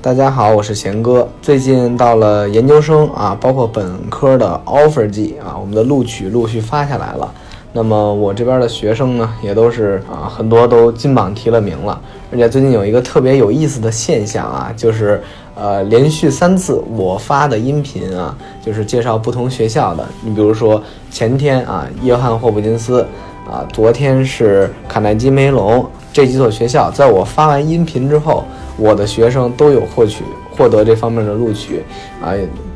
[0.00, 1.26] 大家好，我是贤哥。
[1.42, 7.34] 最近到了研究生啊，包括本科的 offer 季啊，我们的录取陆续发下来了。
[7.72, 12.00] 那么我这边的学生呢，也都是啊，很多都金榜题了名了。
[12.30, 15.20] 而且最近有一个特别有意思的现象啊，就是
[15.56, 18.32] 呃，连续三次我发的音频啊，
[18.64, 20.06] 就是介绍不同学校的。
[20.22, 20.80] 你比如说
[21.10, 23.04] 前天啊，约翰霍普金斯
[23.50, 28.44] 啊，昨天是卡耐基梅隆这几所学校，在我发完音频之后。
[28.80, 30.22] 我的学生都有获取
[30.56, 31.82] 获得这方面的录取
[32.22, 32.30] 啊，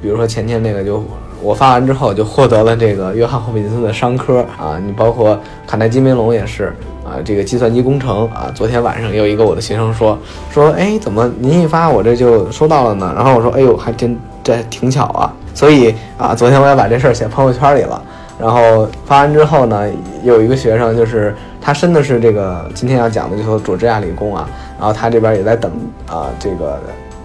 [0.00, 1.02] 比如说前天那个就
[1.42, 6.72] 我发完之后就获得了这个约翰霍普金斯的商科啊，你包括卡耐基梅隆也是
[7.04, 10.16] 啊，这个计算机工程啊，昨天晚上有一个我的学生说
[10.52, 13.12] 说，哎，怎么您一发我这就收到了呢？
[13.16, 18.00] 然后我说，哎呦，还真这挺巧啊，所以啊，昨天我也把这事儿写朋友圈里了。
[18.40, 19.88] 然后发完之后呢，
[20.22, 24.48] 有一个学生就是他申的是这个今天要讲的就说佐治亚理工啊，
[24.78, 25.72] 然后他这边也在等
[26.06, 26.80] 啊这个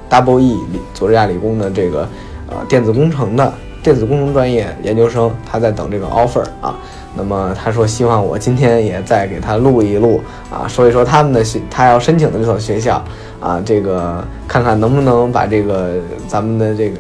[0.09, 0.57] Double E
[0.93, 2.07] 佐治亚理工的这个
[2.49, 6.75] 呃电子工程的电子工程专业研究生，他在等这个 offer 啊。
[7.15, 13.03] 那么他说希望我今天也再给他录一录啊，说一说他们的学他要申请的这所学校
[13.39, 15.91] 啊，这个看看能不能把这个
[16.27, 16.97] 咱们的这个。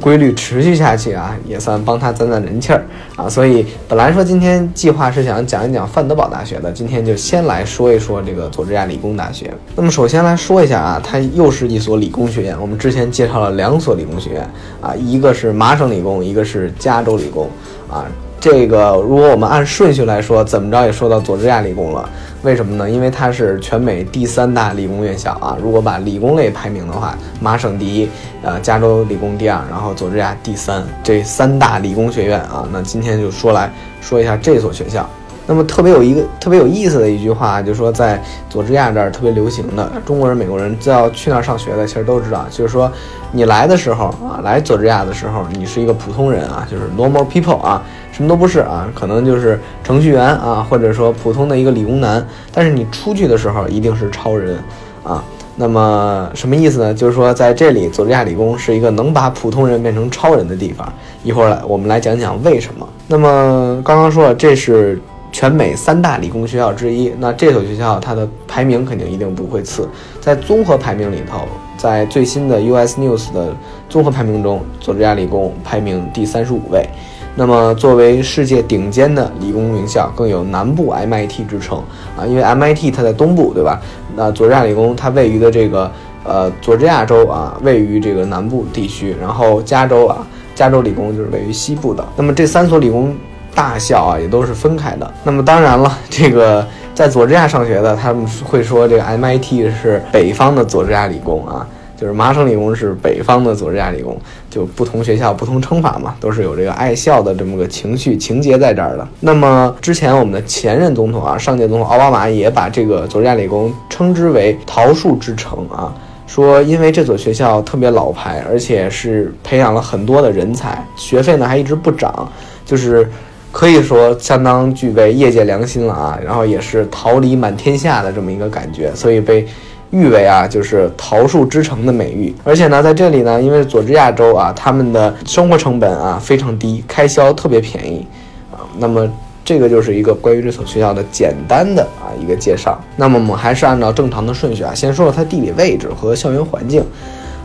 [0.00, 2.84] 规律持续下去啊，也算帮他攒攒人气儿
[3.16, 3.28] 啊。
[3.28, 9.52] 所以本来说今天计划是想讲一讲范德堡大学的，今天就先来说一说这个佐治亚理工大学。
[9.76, 12.56] 那么首先来说一下啊，它又是一所理工学院。
[12.60, 17.48] 我们之前介绍了两所理工学院啊，一个是麻省理工，一个是加州理工
[17.90, 18.06] 啊。
[18.42, 22.10] 这个如果我们按顺序来说，怎么着也说到佐治亚理工了。
[22.42, 22.90] 为什么呢？
[22.90, 25.56] 因为它是全美第三大理工院校啊。
[25.62, 28.08] 如果把理工类排名的话，麻省第一，
[28.42, 32.66] 呃，加州理工第二，然后佐治亚第三，这三大理工学院啊。
[32.72, 35.08] 那今天就说来说一下这所学校。
[35.46, 42.90] 那么特别有一个特别有意思的一句话，就是说在佐治亚这儿特别流行的，中国人、美国人只要去那儿上学的，其实都知道，就是说
[43.32, 52.24] 你来的时候啊，来佐治亚的时候，你是一个普通人啊，就是 normal people 啊，什么都不是啊，可能就是程序员啊，或者说普通的一个理工男。
[52.52, 54.56] 但是你出去的时候一定是超人
[55.02, 55.22] 啊。
[55.56, 56.94] 那么什么意思呢？
[56.94, 60.90] 就是说在这里，佐治亚理工是一个能把普通人变成超人的地方。
[61.24, 62.88] 一会儿来我们来讲讲为什么。
[63.08, 65.00] 那么刚刚说了，这是。
[65.32, 69.88] 全美三大理工学校之一，那这所学校它的排名肯定一定不会次，
[70.20, 71.40] 在综合排名里头，
[71.78, 73.56] 在最新的 US News 的
[73.88, 76.86] 综合排名中，佐治亚理工排名第三十五位。
[77.34, 81.82] 那么作为世界顶尖的理工名校，更有南部 MIT 之称
[82.14, 83.80] 啊，因为 MIT 它在东部，对吧？
[84.14, 85.90] 那佐治亚理工它位于的这个
[86.24, 92.06] 呃佐治亚州啊，位于这个南部地区，然后加州啊，加州理工就是位于西部的。
[92.16, 93.16] 那么这三所理工。
[93.54, 95.12] 大校啊，也都是分开的。
[95.24, 104.18] 那么当然了， 这个在佐治亚上学的，他们会说这个 MIT 是北方的佐治亚理工啊，就是麻省理工是北方的佐治亚理工，
[104.50, 109.06] 就不同学校不同称法嘛，都是有这个爱校的这么个情绪情节在这儿的。
[109.20, 115.92] 那么之前我们的前任总统啊，上届总统奥巴马也把这个佐治亚理工称之为桃树之城啊，
[116.26, 122.30] 说因为这所学校特别老牌，而且是培养了很多的人才，学费呢还一直不涨，
[122.66, 123.08] 就是。
[123.52, 129.46] 可以说相当具备业界良心了啊，然后也是桃李满天下的这么一个感觉，所以被
[129.90, 132.34] 誉为啊就是桃树之城的美誉。
[132.44, 138.06] 而且呢，在这里呢，因为佐治亚州啊，他们的生活成本啊非常低，开销特别便宜
[138.50, 138.64] 啊。
[138.78, 139.06] 那么
[139.44, 142.80] 这个就是一个关于这所学校的简单的啊一个介绍。
[142.96, 146.82] 那么我们还是按照正常的顺序啊，先说说它地理位置和校园环境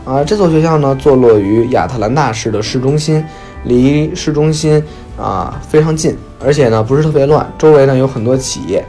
[0.06, 0.24] 啊。
[0.24, 3.22] 这所学校呢，坐落于亚特兰大市的市中心。
[3.64, 4.80] 离市中心
[5.20, 8.84] 啊非常近，而且呢不是特别乱，周围呢有很多企业。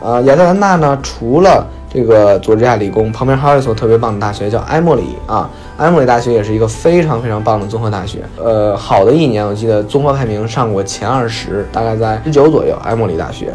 [0.00, 5.48] 呃，亚特兰大呢除了这个佐治亚理工，旁边还有一所特别棒的大学叫埃默里啊。
[5.78, 8.18] 埃默里大学也是一个非常非常棒的综合大学。
[8.36, 12.76] 呃，好的一年我记得综合排名上过前二十，大概在十九左右。
[12.84, 13.54] 埃默里大学。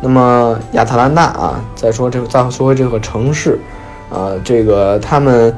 [0.00, 3.58] 那么亚特兰大啊，再说这个再说回这个城市，
[4.10, 5.54] 呃，这个他们。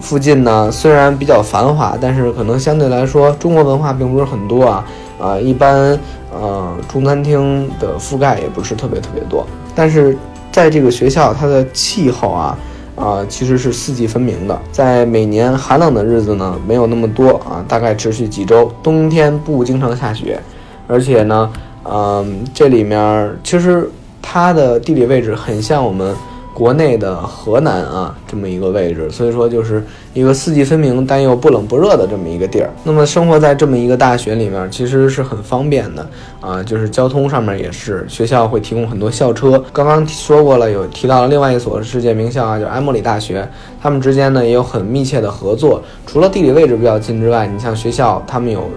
[0.00, 4.82] 附近呢，虽然比较繁华，但是可能相对来说，中国文化并不是很多啊。
[5.20, 5.98] 啊，一般
[6.32, 9.46] 呃，中餐厅的覆盖也不是特别特别多。
[9.74, 10.16] 但是
[10.50, 12.58] 在这个学校，它的气候啊，
[12.96, 14.60] 啊，其实是四季分明的。
[14.72, 18.72] 在每年寒冷的日子呢，没有那么多啊，大概持续几周。
[18.82, 20.40] 冬天不经常下雪，
[20.88, 21.50] 而且呢，
[21.84, 23.90] 嗯，这里面其实
[24.22, 26.14] 它的地理位置很像我们。
[26.60, 32.68] 国内的河南啊这么一个位置，所以说就是一个四季分明但又不冷不热的这么一个地儿。
[32.84, 36.06] 那么生活在这么一个大学里面，其实是很方便的
[36.38, 39.64] 啊，就是交通上面也是，学校会提供很多校车。
[39.72, 43.48] 刚刚说过了，有提到了另外一所世界名校啊，就是埃默里大学，
[43.80, 45.82] 他们之间呢也有很密切的合作。
[46.06, 48.68] 除了地理位置比较近之外，你像学校他们有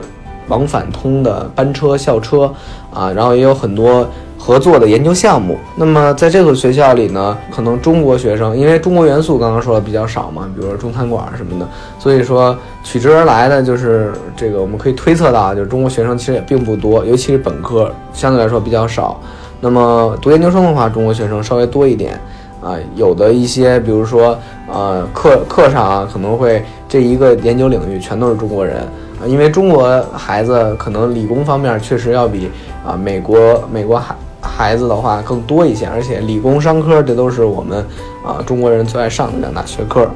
[0.47, 2.49] 往返通的班车、校车
[2.93, 4.07] 啊，然后也有很多。
[4.45, 5.57] 合作的研究项目。
[5.73, 11.65] 那么在这所学校里呢，可能中国学生因为中国元素刚刚说的比较少嘛，比如说中餐馆什么的，
[11.97, 12.53] 所以说
[12.83, 19.17] 取之而来的就是这个，我们可以推测到，就是中国学生其实也并不多，尤其是本科相对来说比较少。
[19.61, 22.19] 那么读研究生的话，中国学生稍微多一点
[22.61, 24.37] 啊，有的一些，比如说
[24.69, 28.79] 呃课课上啊，可能会这一个研究领域全都是中国人
[29.21, 32.49] 啊，因为中国孩子可能理工方面确实要比
[32.85, 34.13] 啊美国美国孩。
[34.55, 37.85] 孩子的话更多一些，而且理工商科这都是我们
[38.23, 40.07] 啊中国人最爱上的两大学科。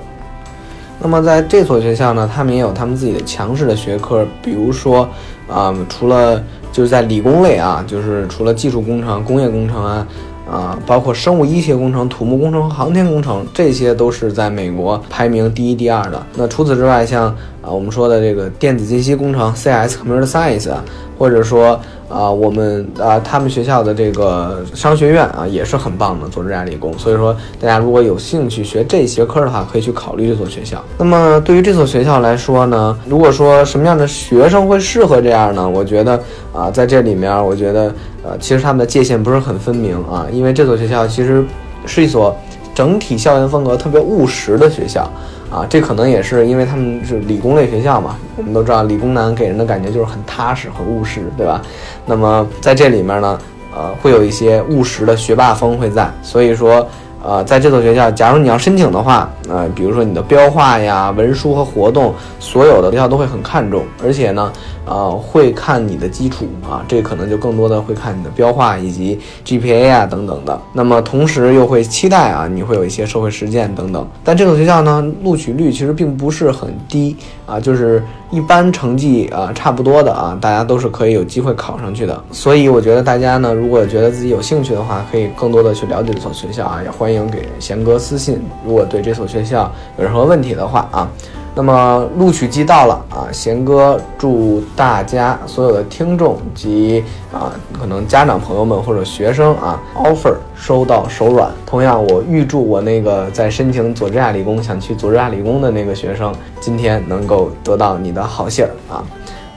[0.99, 5.07] 那么在这所学校呢，他们也有他们自己的强势的学科，比如说
[5.47, 6.41] 啊，除了
[6.71, 10.07] 就是在理工类啊，就是除了技术工程、工业工程啊。
[10.49, 16.25] 啊，包括生物医学工程、土木工程和航天工程，这些都是在美国排名第一、第二的。
[16.35, 17.35] 那除此之外，像
[17.71, 20.69] 我们说的这个电子信息工程 （CS，Computer Science），
[21.17, 21.79] 或者说
[22.09, 26.97] 啊我们啊他们学校的这个商学院啊也是很棒的，佐治亚理工。
[26.97, 30.83] 所以说，大家如果有兴趣学这学科的话，可以去考虑这所学校。
[30.97, 35.67] 那么对于这所学校来说呢，如果说什么样的学生会适合这样呢？
[35.67, 36.19] 我觉得
[36.53, 37.93] 啊在这里面，我觉得。
[38.23, 41.45] 呃，其实他们的界限不是很分明啊，因为这所学校其实
[41.85, 42.35] 是一所
[42.75, 45.09] 整体校园风格特别务实的学校
[45.51, 48.15] 啊，这可能也是因为他们是理工类学校嘛。
[48.35, 51.61] 我们都知道，理工男给人的感觉就是很踏实、很务实，对吧？
[52.05, 53.39] 那么在这里面呢，
[53.75, 56.87] 呃，会有一些务实的学霸风会在，所以说。
[57.25, 64.51] 呃，在这所学校，假如你要申请的话，呃，比如说你的标化呀、文书和活动，所有的学校都会很看重，而且呢，
[64.85, 70.59] 呃，会看你的基础啊，这可能就更多的会看你的标化以及 GPA 啊等等的。
[70.73, 74.07] 那么同时又会期待啊，你会有一些社会实践等等。
[74.23, 77.15] 但这所学校呢，录取率其实并不是很低
[77.45, 78.03] 啊，就是。
[78.29, 82.21] 一般成绩啊，差不多的啊，大家都是可以有机会考上去的。
[82.29, 88.41] 所以我觉得大家呢，如果觉得自己有兴趣的话，可以更多的去了解这所学校啊，也欢迎给贤哥私信。
[88.65, 91.09] 如果对这所学学校有任何问题的话啊。
[91.55, 97.03] 那么录取季到了啊，贤哥祝大家所有的听众及
[97.33, 101.49] 啊可能家长朋友们或者学生啊，offer 收到手软。
[101.65, 109.03] 同样，我预祝我那个在申请佐治亚理工想去佐治亚理工的那个学生，今天能够得到你的好信儿啊。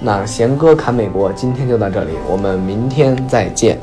[0.00, 3.78] 那贤哥侃美国今天就到这里，我们明天再见。